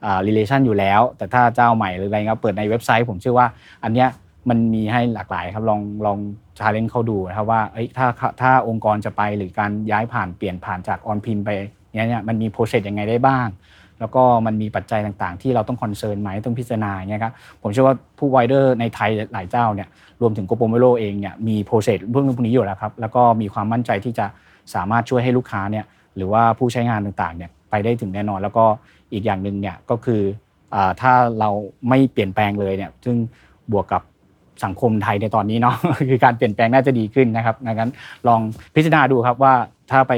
[0.05, 3.47] อ่า relation อยู่แล้ว แต่ถ้าเจ้าใหม่หรืออะไรเงี้ยเปิดในเว็บไซต์ ผมเชื่อว่า
[3.83, 4.09] อันเนี้ย
[4.49, 6.17] มันมีให้หลากหลายครับลองลอง
[6.59, 7.61] challenge เขาดูนะครับว่า
[7.97, 8.07] ถ้า
[8.41, 11.49] ถ้าองค์กรจะไปหรือการย้ายผ่านเปลี่ยนผ่านจาก on-prem ไป
[11.95, 13.47] เนี้ยเนี่ยมันมี process ยังไงได้บ้าง
[13.99, 19.87] แล้วก็มันมีปัจจัยต่างๆ ที่เราต้อง concern ไหมต้องพิจารณาอย่างเงี้ยครับผมเชื่อว่า provider ในไทยหลายเจ้าเนี่ย
[20.21, 24.25] รวมถึง GoPomelo เองเนี่ยมี process เรื่องพวกนี้อยู่แล้วครับแล้วก็มีความมั่นใจที่จะ
[24.73, 28.65] สามารถช่วยให้ลูกค้าเนี่ยหรือว่าผู้ใช้งานต่างๆเนี่ยไปได้ถึงแน่นอน แล้วก็
[29.13, 30.21] อีกอย่างหนึ่งเนี่ยก็คือ
[31.01, 31.49] ถ้าเรา
[31.89, 33.15] ไม่เปลี่ยนแปลงเลยเนี่ยซึ่ง
[33.71, 34.01] บวกกับ
[34.63, 35.75] สังคมไทยในตอนนี้เนาะ
[36.09, 37.91] คือการเปลี่ยนแปลงน่าจะดีขึ้นนะครับดังนั้น
[38.27, 38.39] ลอง
[38.75, 39.53] พิจารณาดูครับว่า
[39.91, 40.13] ถ้าไป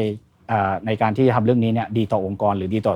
[0.86, 2.96] ในการที่ทำเรื่องนี้เนี่ยดีต่อองค์กรหรือดีต่อ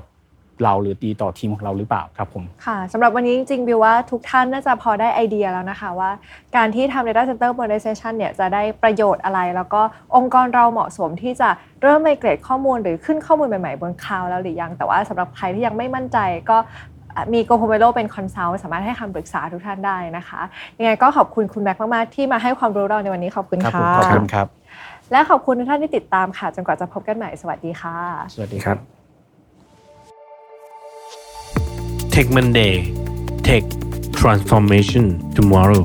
[0.66, 6.12] เราหรือดีต่อทีมของเราหรือเปล่าครับผมค่ะสำหรับวันนี้จริงๆบิวว่าทุกท่านน่าจะพอได้ไอเดียแล้วนะคะว่า
[6.56, 9.82] การที่ทำ Data Center Modernization เนี่ยจะได้ประโยชน์อะไร แล้วก็
[10.16, 11.50] องค์กรเราเหมาะสมที่จะ
[11.82, 16.18] เริ่ม migrate ข้อมูลหรือขึ้นข้อมูลใหม่ๆบน cloud แล้วหรือยัง แต่ว่าสำหรับใครที่ยังไม่มั่นใจ
[16.50, 16.58] ก็
[17.34, 20.42] มีโกโ o เมโลเป็นคอนซัลท์สามารถให้คำปรึกษาทุกท่านได้นะคะ
[20.80, 24.48] ยังไงก็ขอบคุณคุณแม็กมาก ๆ ที่มาให้ความรู้เราในวันนี้ขอบคุณครับผค่ะมขอบคุณครับ
[25.12, 27.98] และขอบคุณทุกท่านที่ติดตามค่ะจนกว่าจะพบกันใหม่สวัสดีค่ะ
[28.34, 28.78] สวัสดีครับ
[32.14, 32.74] Tech Monday
[33.48, 33.64] Tech
[34.20, 35.06] Transformation
[35.38, 35.84] Tomorrow